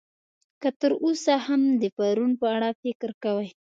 که 0.61 0.69
تر 0.79 0.91
اوسه 1.03 1.33
هم 1.45 1.61
د 1.81 1.83
پرون 1.97 2.31
په 2.41 2.47
اړه 2.55 2.69
فکر 2.81 3.09
کوئ. 3.23 3.49